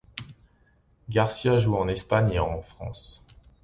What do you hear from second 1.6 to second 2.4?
en Espagne et